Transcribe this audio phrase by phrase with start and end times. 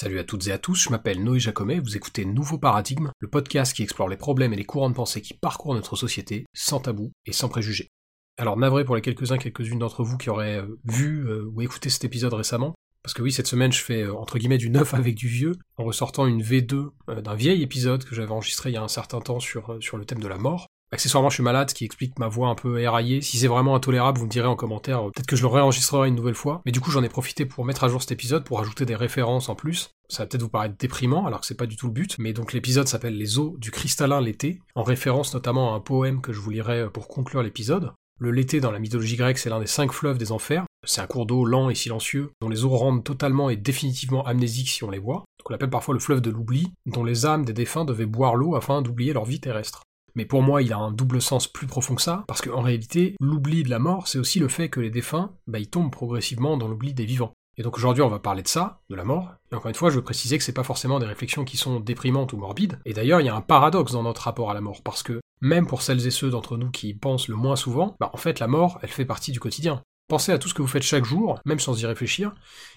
[0.00, 3.28] Salut à toutes et à tous, je m'appelle Noé Jacomet, vous écoutez Nouveau Paradigme, le
[3.28, 6.80] podcast qui explore les problèmes et les courants de pensée qui parcourent notre société, sans
[6.80, 7.90] tabou et sans préjugés.
[8.38, 11.90] Alors navré pour les quelques-uns, quelques-unes d'entre vous qui auraient euh, vu euh, ou écouté
[11.90, 14.94] cet épisode récemment, parce que oui, cette semaine je fais euh, entre guillemets du neuf
[14.94, 16.88] avec du vieux, en ressortant une V2
[17.20, 20.06] d'un vieil épisode que j'avais enregistré il y a un certain temps sur, sur le
[20.06, 23.20] thème de la mort, Accessoirement, je suis malade, qui explique ma voix un peu éraillée.
[23.22, 25.04] Si c'est vraiment intolérable, vous me direz en commentaire.
[25.04, 26.62] Peut-être que je le réenregistrerai une nouvelle fois.
[26.66, 28.96] Mais du coup, j'en ai profité pour mettre à jour cet épisode, pour ajouter des
[28.96, 29.90] références en plus.
[30.08, 32.16] Ça va peut-être vous paraître déprimant, alors que c'est pas du tout le but.
[32.18, 36.20] Mais donc l'épisode s'appelle Les eaux du cristallin l'été, en référence notamment à un poème
[36.20, 37.92] que je vous lirai pour conclure l'épisode.
[38.18, 40.66] Le Lété dans la mythologie grecque, c'est l'un des cinq fleuves des enfers.
[40.84, 44.68] C'est un cours d'eau lent et silencieux, dont les eaux rendent totalement et définitivement amnésiques
[44.68, 45.24] si on les voit.
[45.38, 48.34] Donc on l'appelle parfois le fleuve de l'oubli, dont les âmes des défunts devaient boire
[48.34, 49.84] l'eau afin d'oublier leur vie terrestre.
[50.14, 53.16] Mais pour moi, il a un double sens plus profond que ça, parce qu'en réalité,
[53.20, 56.56] l'oubli de la mort, c'est aussi le fait que les défunts, bah, ils tombent progressivement
[56.56, 57.32] dans l'oubli des vivants.
[57.56, 59.34] Et donc aujourd'hui, on va parler de ça, de la mort.
[59.52, 61.80] Et encore une fois, je veux préciser que c'est pas forcément des réflexions qui sont
[61.80, 62.78] déprimantes ou morbides.
[62.86, 65.20] Et d'ailleurs, il y a un paradoxe dans notre rapport à la mort, parce que
[65.42, 68.16] même pour celles et ceux d'entre nous qui y pensent le moins souvent, bah en
[68.16, 69.82] fait, la mort, elle fait partie du quotidien.
[70.08, 72.32] Pensez à tout ce que vous faites chaque jour, même sans y réfléchir,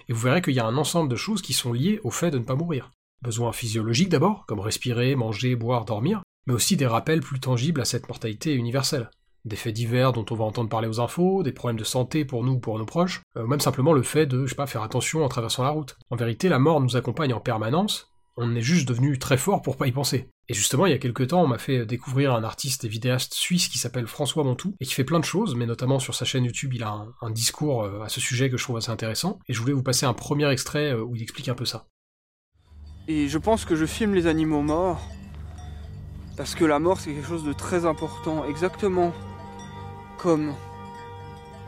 [0.08, 2.30] et vous verrez qu'il y a un ensemble de choses qui sont liées au fait
[2.30, 2.92] de ne pas mourir.
[3.22, 7.86] Besoins physiologiques d'abord, comme respirer, manger, boire, dormir, mais aussi des rappels plus tangibles à
[7.86, 9.10] cette mortalité universelle.
[9.46, 12.44] Des faits divers dont on va entendre parler aux infos, des problèmes de santé pour
[12.44, 14.84] nous ou pour nos proches, euh, même simplement le fait de, je sais pas, faire
[14.84, 15.98] attention en traversant la route.
[16.10, 19.78] En vérité, la mort nous accompagne en permanence, on est juste devenu très fort pour
[19.78, 20.30] pas y penser.
[20.50, 23.34] Et justement, il y a quelques temps, on m'a fait découvrir un artiste et vidéaste
[23.34, 26.26] suisse qui s'appelle François Montou, et qui fait plein de choses, mais notamment sur sa
[26.26, 28.92] chaîne YouTube, il a un, un, discours euh, à ce sujet que je trouve assez
[28.92, 31.66] intéressant, et je voulais vous passer un premier extrait euh, où il explique un peu
[31.66, 31.86] ça.
[33.08, 35.02] Et je pense que je filme les animaux morts
[36.36, 39.12] parce que la mort, c'est quelque chose de très important, exactement
[40.18, 40.54] comme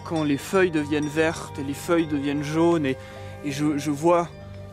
[0.06, 2.98] quand les feuilles deviennent vertes et les feuilles deviennent jaunes, et,
[3.46, 4.28] je, vois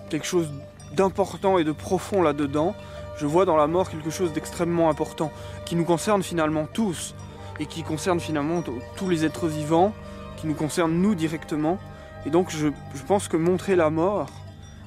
[0.09, 0.49] quelque chose
[0.95, 2.75] d'important et de profond là-dedans.
[3.19, 5.31] Je vois dans la mort quelque chose d'extrêmement important,
[5.67, 7.15] qui nous concerne finalement tous,
[7.61, 8.63] et qui concerne finalement
[8.97, 9.93] tous les êtres vivants,
[10.37, 11.79] qui nous concerne nous directement.
[12.25, 12.71] Et donc je
[13.07, 14.29] pense que montrer la mort,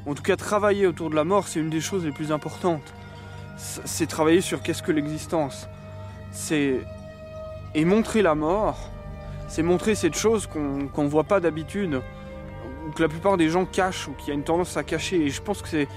[0.05, 2.93] en tout cas travailler autour de la mort, c'est une des choses les plus importantes
[3.57, 5.67] c'est travailler sur qu'est-ce que l'existence.
[6.31, 6.81] C'est
[7.73, 8.77] et montrer la mort,
[9.47, 12.01] c'est montrer cette chose qu'on ne voit pas d'habitude,
[12.87, 15.17] ou que la plupart des gens cachent, ou qui a une tendance à cacher.
[15.17, 15.87] Et je pense que c'est.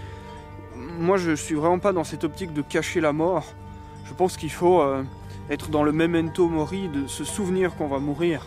[0.74, 3.44] Moi, je suis vraiment pas dans cette optique de cacher la mort.
[4.04, 5.04] Je pense qu'il faut euh,
[5.50, 8.46] être dans le memento mori, de se souvenir qu'on va mourir,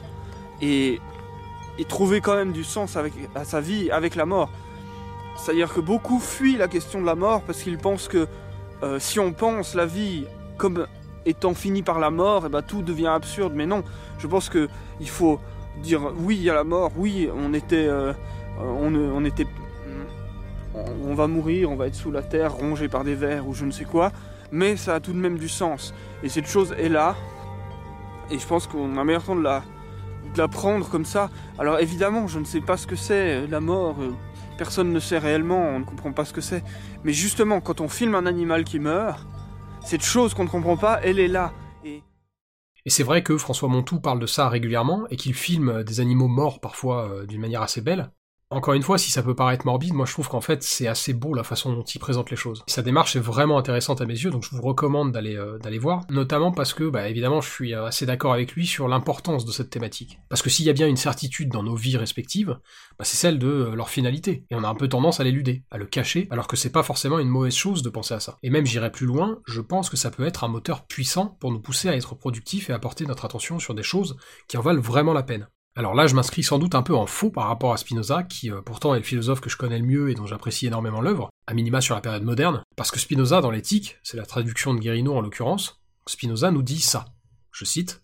[0.62, 1.00] et,
[1.78, 4.50] et trouver quand même du sens avec, à sa vie avec la mort.
[5.38, 8.28] C'est-à-dire que beaucoup fuient la question de la mort parce qu'ils pensent que
[8.84, 10.26] euh, si on pense la vie
[10.58, 10.88] comme
[11.26, 13.54] étant finie par la mort, et eh ben, tout devient absurde.
[13.56, 13.84] Mais non,
[14.18, 14.68] je pense que
[15.00, 15.40] il faut
[15.84, 18.14] dire oui, a la mort, oui, on était, euh,
[18.60, 19.48] on, était,
[21.04, 23.66] on va mourir, on va être sous la terre, rongé par des vers ou je
[23.66, 24.12] ne sais quoi,
[24.52, 25.94] mais ça a tout de même du sens.
[26.24, 27.16] Et cette chose est là,
[28.30, 31.30] et je pense qu'on a meilleur temps de la, prendre comme ça.
[31.60, 33.98] Alors évidemment, je ne sais pas ce que c'est la mort.
[34.00, 34.12] Euh,
[34.62, 36.64] personne ne sait réellement, on ne comprend pas ce que c'est.
[37.04, 39.26] Mais justement, quand on filme un animal qui meurt,
[39.84, 41.52] cette chose qu'on ne comprend pas, elle est là.
[41.84, 42.04] Et,
[42.86, 46.28] et c'est vrai que François Montou parle de ça régulièrement, et qu'il filme des animaux
[46.28, 48.12] morts parfois euh, d'une manière assez belle.
[48.52, 51.14] Encore une fois, si ça peut paraître morbide, moi je trouve qu'en fait c'est assez
[51.14, 52.66] beau la façon dont il présente les choses.
[52.68, 56.02] Sa démarche est vraiment intéressante à mes yeux, donc je vous recommande d'aller euh, voir,
[56.10, 59.54] notamment parce que, bah évidemment, je suis euh, assez d'accord avec lui sur l'importance de
[59.54, 60.20] cette thématique.
[60.28, 62.60] Parce que s'il y a bien une certitude dans nos vies respectives,
[63.00, 65.64] bah, c'est celle de euh, leur finalité, et on a un peu tendance à l'éluder,
[65.72, 68.38] à le cacher, alors que c'est pas forcément une mauvaise chose de penser à ça.
[68.44, 71.54] Et même j'irai plus loin, je pense que ça peut être un moteur puissant pour
[71.54, 74.18] nous pousser à être productifs et à porter notre attention sur des choses
[74.50, 75.48] qui en valent vraiment la peine.
[75.76, 78.52] Alors là, je m'inscris sans doute un peu en faux par rapport à Spinoza, qui
[78.52, 81.30] euh, pourtant est le philosophe que je connais le mieux et dont j'apprécie énormément l'œuvre,
[81.48, 84.80] à minima sur la période moderne, parce que Spinoza, dans l'éthique, c'est la traduction de
[84.80, 87.06] Guérino en l'occurrence, Spinoza nous dit ça.
[87.52, 88.04] Je cite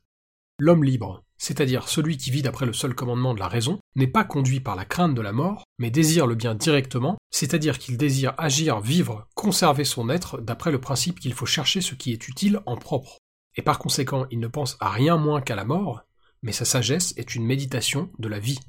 [0.59, 4.23] L'homme libre, c'est-à-dire celui qui vit d'après le seul commandement de la raison, n'est pas
[4.23, 8.33] conduit par la crainte de la mort, mais désire le bien directement, c'est-à-dire qu'il désire
[8.37, 12.61] agir, vivre, conserver son être d'après le principe qu'il faut chercher ce qui est utile
[12.65, 13.17] en propre.
[13.55, 16.03] Et par conséquent, il ne pense à rien moins qu'à la mort,
[16.41, 18.59] mais sa sagesse est une méditation de la vie.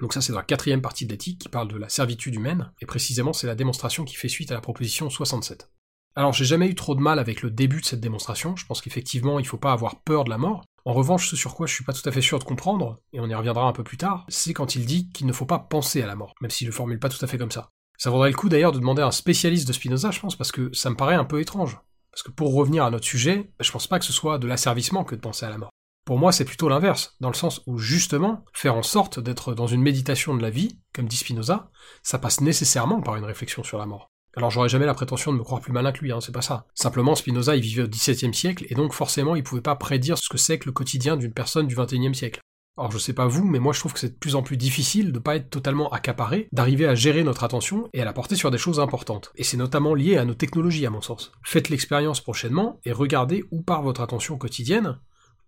[0.00, 2.72] Donc ça c'est dans la quatrième partie de l'éthique qui parle de la servitude humaine,
[2.80, 5.70] et précisément c'est la démonstration qui fait suite à la proposition 67.
[6.16, 8.80] Alors j'ai jamais eu trop de mal avec le début de cette démonstration, je pense
[8.80, 10.64] qu'effectivement il faut pas avoir peur de la mort.
[10.86, 13.20] En revanche, ce sur quoi je suis pas tout à fait sûr de comprendre, et
[13.20, 15.58] on y reviendra un peu plus tard, c'est quand il dit qu'il ne faut pas
[15.58, 17.68] penser à la mort, même s'il le formule pas tout à fait comme ça.
[17.98, 20.52] Ça vaudrait le coup d'ailleurs de demander à un spécialiste de Spinoza, je pense, parce
[20.52, 21.78] que ça me paraît un peu étrange.
[22.10, 25.04] Parce que pour revenir à notre sujet, je pense pas que ce soit de l'asservissement
[25.04, 25.70] que de penser à la mort.
[26.04, 29.66] Pour moi, c'est plutôt l'inverse, dans le sens où justement, faire en sorte d'être dans
[29.66, 31.70] une méditation de la vie, comme dit Spinoza,
[32.02, 34.08] ça passe nécessairement par une réflexion sur la mort.
[34.36, 36.42] Alors j'aurais jamais la prétention de me croire plus malin que lui, hein, c'est pas
[36.42, 36.66] ça.
[36.74, 40.28] Simplement, Spinoza, il vivait au XVIIe siècle, et donc forcément, il pouvait pas prédire ce
[40.28, 42.40] que c'est que le quotidien d'une personne du XXIe siècle.
[42.78, 44.56] Alors je sais pas vous, mais moi je trouve que c'est de plus en plus
[44.56, 48.36] difficile de pas être totalement accaparé, d'arriver à gérer notre attention et à la porter
[48.36, 49.32] sur des choses importantes.
[49.34, 51.32] Et c'est notamment lié à nos technologies à mon sens.
[51.42, 54.98] Faites l'expérience prochainement et regardez où part votre attention quotidienne.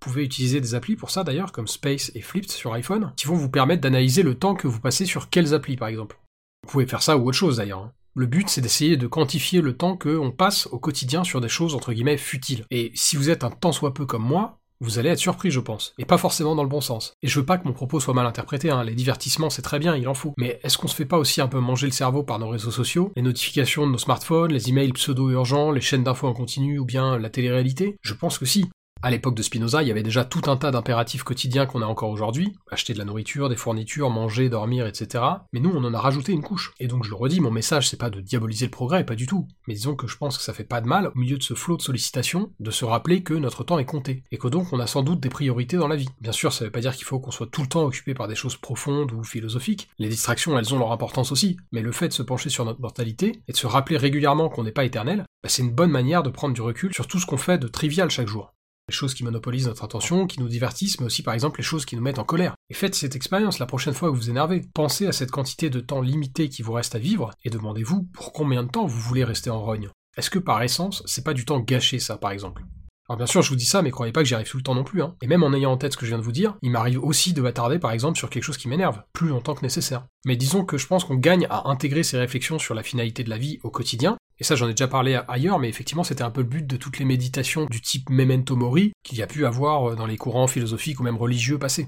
[0.02, 3.28] Vous pouvez utiliser des applis pour ça d'ailleurs, comme Space et Flipped sur iPhone, qui
[3.28, 6.18] vont vous permettre d'analyser le temps que vous passez sur quelles applis par exemple.
[6.64, 7.78] Vous pouvez faire ça ou autre chose d'ailleurs.
[7.78, 7.92] Hein.
[8.16, 11.76] Le but, c'est d'essayer de quantifier le temps qu'on passe au quotidien sur des choses
[11.76, 12.64] entre guillemets futiles.
[12.72, 15.60] Et si vous êtes un tant soit peu comme moi, vous allez être surpris, je
[15.60, 15.94] pense.
[15.98, 17.14] Et pas forcément dans le bon sens.
[17.22, 18.82] Et je veux pas que mon propos soit mal interprété, hein.
[18.82, 20.34] les divertissements c'est très bien, il en faut.
[20.36, 22.72] Mais est-ce qu'on se fait pas aussi un peu manger le cerveau par nos réseaux
[22.72, 26.84] sociaux, les notifications de nos smartphones, les emails pseudo-urgents, les chaînes d'infos en continu ou
[26.84, 27.96] bien la télé-réalité?
[28.02, 28.66] Je pense que si.
[29.04, 31.86] À l'époque de Spinoza, il y avait déjà tout un tas d'impératifs quotidiens qu'on a
[31.86, 35.24] encore aujourd'hui, acheter de la nourriture, des fournitures, manger, dormir, etc.
[35.52, 36.72] Mais nous, on en a rajouté une couche.
[36.78, 39.26] Et donc je le redis, mon message, c'est pas de diaboliser le progrès, pas du
[39.26, 39.48] tout.
[39.66, 41.54] Mais disons que je pense que ça fait pas de mal, au milieu de ce
[41.54, 44.78] flot de sollicitations, de se rappeler que notre temps est compté, et que donc on
[44.78, 46.08] a sans doute des priorités dans la vie.
[46.20, 48.28] Bien sûr, ça veut pas dire qu'il faut qu'on soit tout le temps occupé par
[48.28, 49.88] des choses profondes ou philosophiques.
[49.98, 52.80] Les distractions, elles ont leur importance aussi, mais le fait de se pencher sur notre
[52.80, 56.22] mortalité, et de se rappeler régulièrement qu'on n'est pas éternel, bah, c'est une bonne manière
[56.22, 58.54] de prendre du recul sur tout ce qu'on fait de trivial chaque jour
[58.92, 61.86] les choses qui monopolisent notre attention, qui nous divertissent, mais aussi par exemple les choses
[61.86, 62.54] qui nous mettent en colère.
[62.68, 64.62] Et faites cette expérience la prochaine fois que vous vous énervez.
[64.74, 68.32] Pensez à cette quantité de temps limité qui vous reste à vivre, et demandez-vous pour
[68.32, 69.88] combien de temps vous voulez rester en rogne.
[70.18, 72.64] Est-ce que par essence, c'est pas du temps gâché ça par exemple?
[73.08, 74.62] Alors bien sûr, je vous dis ça, mais croyez pas que j'y arrive tout le
[74.62, 75.02] temps non plus.
[75.02, 75.16] Hein.
[75.22, 77.02] Et même en ayant en tête ce que je viens de vous dire, il m'arrive
[77.02, 80.06] aussi de m'attarder par exemple sur quelque chose qui m'énerve, plus longtemps que nécessaire.
[80.24, 83.30] Mais disons que je pense qu'on gagne à intégrer ces réflexions sur la finalité de
[83.30, 86.32] la vie au quotidien, et ça, j'en ai déjà parlé ailleurs, mais effectivement, c'était un
[86.32, 89.46] peu le but de toutes les méditations du type Memento Mori qu'il y a pu
[89.46, 91.86] avoir euh, dans les courants philosophiques ou même religieux passés.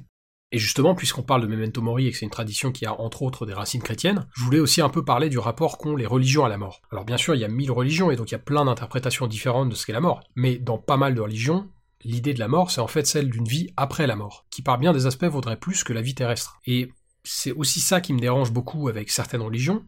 [0.53, 3.23] Et justement, puisqu'on parle de Memento Mori et que c'est une tradition qui a entre
[3.23, 6.45] autres des racines chrétiennes, je voulais aussi un peu parler du rapport qu'ont les religions
[6.45, 6.81] à la mort.
[6.93, 9.27] Alors bien sûr, il y a mille religions et donc il y a plein d'interprétations
[9.27, 10.23] différentes de ce qu'est la mort.
[10.37, 11.69] Mais dans pas mal de religions,
[12.05, 14.79] l'idée de la mort, c'est en fait celle d'une vie après la mort, qui par
[14.79, 16.61] bien des aspects vaudrait plus que la vie terrestre.
[16.67, 16.93] Et
[17.25, 19.85] c'est aussi ça qui me dérange beaucoup avec certaines religions,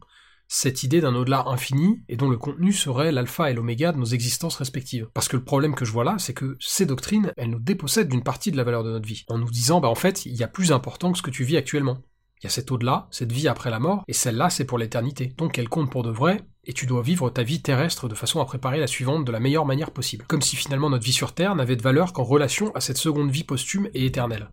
[0.48, 4.04] cette idée d'un au-delà infini et dont le contenu serait l'alpha et l'oméga de nos
[4.04, 5.08] existences respectives.
[5.14, 8.08] Parce que le problème que je vois là, c'est que ces doctrines, elles nous dépossèdent
[8.08, 10.34] d'une partie de la valeur de notre vie, en nous disant, bah en fait, il
[10.34, 11.98] y a plus important que ce que tu vis actuellement.
[12.43, 15.32] Il y a cet au-delà, cette vie après la mort, et celle-là, c'est pour l'éternité.
[15.38, 18.40] Donc elle compte pour de vrai, et tu dois vivre ta vie terrestre de façon
[18.40, 20.26] à préparer la suivante de la meilleure manière possible.
[20.28, 23.31] Comme si finalement notre vie sur Terre n'avait de valeur qu'en relation à cette seconde
[23.31, 24.50] vie posthume et éternelle.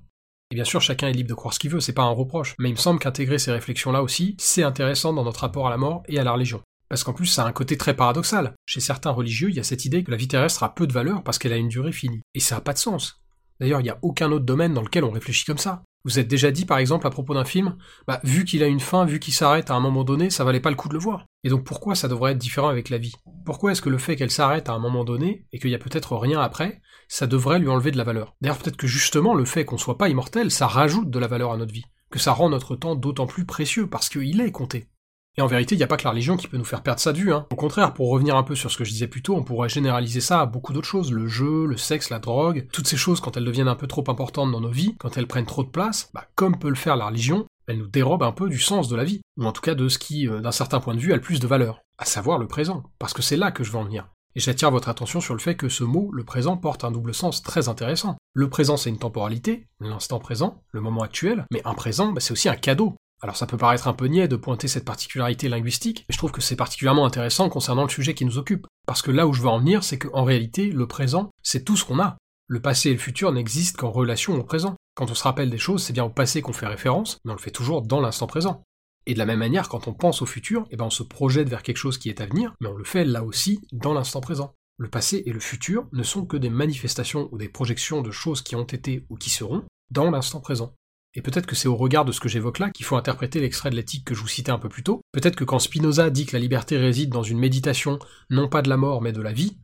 [0.54, 2.54] Et bien sûr, chacun est libre de croire ce qu'il veut, c'est pas un reproche,
[2.60, 5.78] mais il me semble qu'intégrer ces réflexions-là aussi, c'est intéressant dans notre rapport à la
[5.78, 6.62] mort et à la religion.
[6.90, 8.54] Parce qu'en plus, ça a un côté très paradoxal.
[8.68, 10.94] Chez certains religieux, il y a cette idée que la vie terrestre a peu de
[10.94, 12.22] valeur parce qu'elle a une durée finie.
[12.36, 13.20] Et ça n'a pas de sens.
[13.60, 15.82] D'ailleurs, il n'y a aucun autre domaine dans lequel on réfléchit comme ça.
[16.06, 17.78] Vous êtes déjà dit, par exemple, à propos d'un film,
[18.08, 20.60] bah, vu qu'il a une fin, vu qu'il s'arrête à un moment donné, ça valait
[20.60, 21.26] pas le coup de le voir.
[21.46, 23.16] Et donc pourquoi ça devrait être différent avec la vie?
[23.46, 25.80] Pourquoi est-ce que le fait qu'elle s'arrête à un moment donné, et qu'il y a
[25.80, 28.36] peut-être rien après, ça devrait lui enlever de la valeur?
[28.42, 31.54] D'ailleurs, peut-être que justement, le fait qu'on soit pas immortel, ça rajoute de la valeur
[31.54, 31.86] à notre vie.
[32.12, 34.90] Que ça rend notre temps d'autant plus précieux, parce qu'il est compté.
[35.36, 37.00] Et en vérité, il n'y a pas que la religion qui peut nous faire perdre
[37.00, 37.34] sa vue.
[37.34, 37.48] Hein.
[37.52, 39.68] Au contraire, pour revenir un peu sur ce que je disais plus tôt, on pourrait
[39.70, 41.12] généraliser ça à beaucoup d'autres choses.
[41.12, 44.04] Le jeu, le sexe, la drogue, toutes ces choses, quand elles deviennent un peu trop
[44.10, 46.96] importantes dans nos vies, quand elles prennent trop de place, bah, comme peut le faire
[46.96, 49.22] la religion, elles nous dérobent un peu du sens de la vie.
[49.38, 51.22] Ou en tout cas de ce qui, euh, d'un certain point de vue, a le
[51.22, 51.82] plus de valeur.
[51.98, 52.84] À savoir le présent.
[53.00, 54.08] Parce que c'est là que je veux en venir.
[54.36, 57.14] Et j'attire votre attention sur le fait que ce mot, le présent, porte un double
[57.14, 58.18] sens très intéressant.
[58.34, 62.32] Le présent, c'est une temporalité, l'instant présent, le moment actuel, mais un présent, bah, c'est
[62.32, 62.96] aussi un cadeau.
[63.24, 66.34] Alors ça peut paraître un peu niais de pointer cette particularité linguistique, mais je trouve
[66.34, 68.68] que c'est particulièrement intéressant concernant le sujet qui nous occupe.
[68.86, 71.78] Parce que là où je veux en venir, c'est qu'en réalité, le présent, c'est tout
[71.78, 72.18] ce qu'on a.
[72.48, 74.76] Le passé et le futur n'existent qu'en relation au présent.
[74.96, 77.36] Quand on se rappelle des choses, c'est bien au passé qu'on fait référence, mais on
[77.36, 78.62] le fait toujours dans l'instant présent.
[79.06, 81.48] Et de la même manière, quand on pense au futur, eh ben on se projette
[81.48, 84.20] vers quelque chose qui est à venir, mais on le fait là aussi dans l'instant
[84.20, 84.54] présent.
[84.78, 88.42] Le passé et le futur ne sont que des manifestations ou des projections de choses
[88.42, 90.74] qui ont été ou qui seront dans l'instant présent.
[91.16, 93.70] Et peut-être que c'est au regard de ce que j'évoque là qu'il faut interpréter l'extrait
[93.70, 95.02] de l'éthique que je vous citais un peu plus tôt.
[95.12, 98.70] Peut-être que quand Spinoza dit que la liberté réside dans une méditation non pas de
[98.70, 99.58] la mort mais de la vie,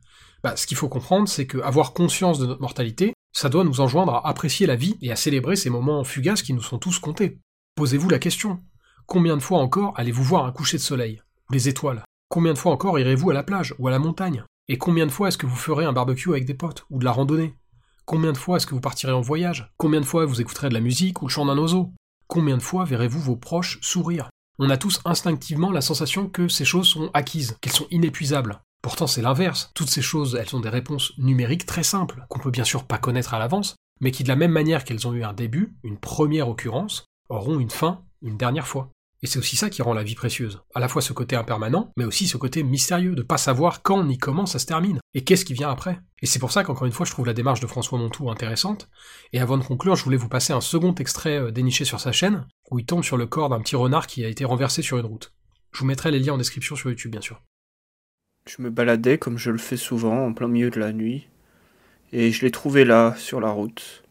[0.44, 3.80] bah, ce qu'il faut comprendre c'est que avoir conscience de notre mortalité, ça doit nous
[3.80, 6.98] enjoindre à apprécier la vie et à célébrer ces moments fugaces qui nous sont tous
[6.98, 7.38] comptés.
[7.74, 8.60] Posez-vous la question.
[9.06, 11.20] Combien de fois encore allez-vous voir un coucher de soleil?
[11.48, 14.44] Ou les étoiles Combien de fois encore irez-vous à la plage ou à la montagne?
[14.68, 17.04] Et combien de fois est-ce que vous ferez un barbecue avec des potes ou de
[17.04, 17.56] la randonnée?
[18.10, 19.72] Combien de fois est-ce que vous partirez en voyage?
[19.76, 21.92] Combien de fois vous écouterez de la musique ou le chant d'un oiseau?
[22.26, 24.30] Combien de fois verrez-vous vos proches sourire?
[24.58, 28.62] On a tous instinctivement la sensation que ces choses sont acquises, qu'elles sont inépuisables.
[28.82, 29.70] Pourtant c'est l'inverse.
[29.76, 32.98] Toutes ces choses, elles ont des réponses numériques très simples, qu'on peut bien sûr pas
[32.98, 35.96] connaître à l'avance, mais qui de la même manière qu'elles ont eu un début, une
[35.96, 38.90] première occurrence, auront une fin une dernière fois.
[39.22, 40.62] Et c'est aussi ça qui rend la vie précieuse.
[40.74, 44.02] À la fois ce côté impermanent, mais aussi ce côté mystérieux, de pas savoir quand
[44.04, 46.00] ni comment ça se termine, et qu'est-ce qui vient après.
[46.22, 48.88] Et c'est pour ça qu'encore une fois, je trouve la démarche de François Montour intéressante.
[49.32, 52.12] Et avant de conclure, je voulais vous passer un second extrait euh, déniché sur sa
[52.12, 54.96] chaîne, où il tombe sur le corps d'un petit renard qui a été renversé sur
[54.96, 55.34] une route.
[55.72, 57.42] Je vous mettrai les liens en description sur YouTube, bien sûr.
[58.46, 61.28] Je me baladais comme je le fais souvent, en plein milieu de la nuit,
[62.12, 64.02] et je l'ai trouvé là, sur la route.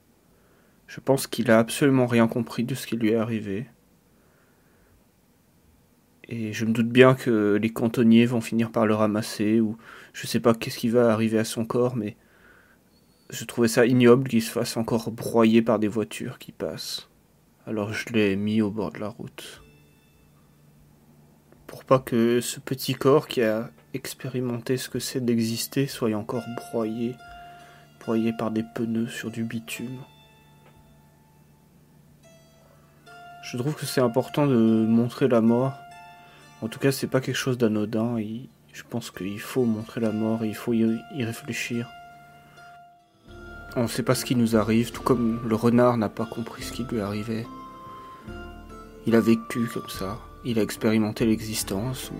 [0.88, 3.68] Je pense qu'il a absolument rien compris de ce qui lui est arrivé.
[6.32, 9.78] Et je me doute bien que les cantonniers vont finir par le ramasser, ou
[10.14, 12.18] je sais pas qu'est-ce qui va arriver à son corps, mais
[13.32, 17.10] je trouvais ça ignoble qu'il se fasse encore broyer par des voitures qui passent.
[17.66, 19.64] Alors je l'ai mis au bord de la route.
[21.66, 26.46] Pour pas que ce petit corps qui a expérimenté ce que c'est d'exister soit encore
[26.56, 27.16] broyé,
[28.02, 29.98] broyé par des pneus sur du bitume.
[33.42, 35.74] Je trouve que c'est important de montrer la mort
[36.62, 38.18] en tout cas, c'est pas quelque chose d'anodin.
[38.74, 41.88] Je pense qu'il faut montrer la mort et il faut y réfléchir.
[43.76, 46.64] On ne sait pas ce qui nous arrive, tout comme le renard n'a pas compris
[46.64, 47.46] ce qui lui arrivait.
[49.06, 52.12] Il a vécu comme ça, il a expérimenté l'existence,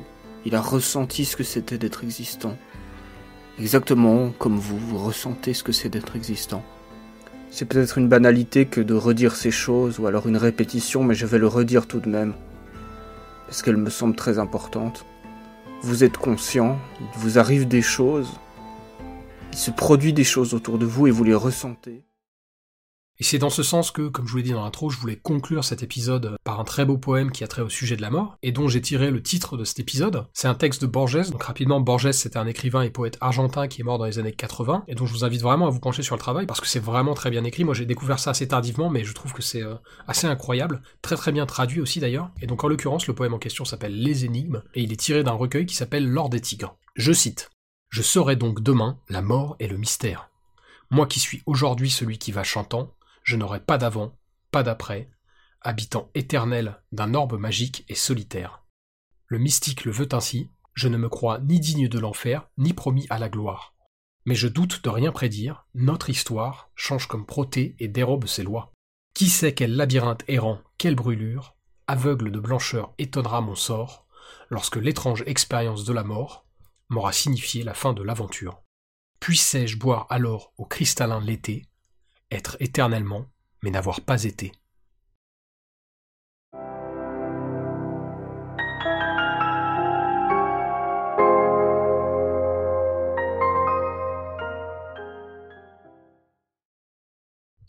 [0.46, 2.58] il a ressenti ce que c'était d'être existant.
[3.60, 6.64] Exactement comme vous, vous ressentez ce que c'est d'être existant.
[7.52, 11.26] C'est peut-être une banalité que de redire ces choses, ou alors une répétition, mais je
[11.26, 12.34] vais le redire tout de même
[13.50, 15.08] parce qu'elle me semble très importante.
[15.82, 18.40] Vous êtes conscient, il vous arrive des choses,
[19.52, 22.04] il se produit des choses autour de vous et vous les ressentez?
[23.22, 25.18] Et c'est dans ce sens que, comme je vous l'ai dit dans l'intro, je voulais
[25.18, 28.10] conclure cet épisode par un très beau poème qui a trait au sujet de la
[28.10, 30.26] mort, et dont j'ai tiré le titre de cet épisode.
[30.34, 33.82] C'est un texte de Borges, donc rapidement, Borges c'était un écrivain et poète argentin qui
[33.82, 36.02] est mort dans les années 80, et dont je vous invite vraiment à vous pencher
[36.02, 37.66] sur le travail, parce que c'est vraiment très bien écrit.
[37.66, 39.76] Moi j'ai découvert ça assez tardivement, mais je trouve que c'est euh,
[40.08, 42.30] assez incroyable, très très bien traduit aussi d'ailleurs.
[42.42, 45.26] Et donc en l'occurrence, le poème en question s'appelle Les Énigmes, et il est tiré
[45.26, 46.78] d'un recueil qui s'appelle L'Or des Tigres.
[46.96, 47.50] Je cite.
[47.90, 50.30] Je saurai donc demain la mort et le mystère.
[50.90, 52.94] Moi qui suis aujourd'hui celui qui va chantant,
[53.30, 54.18] je n'aurai pas d'avant,
[54.50, 55.12] pas d'après,
[55.62, 58.64] habitant éternel d'un orbe magique et solitaire.
[59.28, 63.06] Le mystique le veut ainsi, je ne me crois ni digne de l'enfer, ni promis
[63.12, 63.76] à la gloire.
[64.26, 68.74] Mais je doute de rien prédire, notre histoire change comme Protée et dérobe ses lois.
[69.14, 71.56] Qui sait quel labyrinthe errant, quelle brûlure,
[71.86, 74.08] aveugle de blancheur étonnera mon sort,
[74.50, 76.48] lorsque l'étrange expérience de la mort
[76.90, 78.64] m'aura signifié la fin de l'aventure.
[79.20, 81.70] Puissais-je boire alors au cristallin l'été,
[82.32, 83.26] être éternellement,
[83.62, 84.52] mais n'avoir pas été.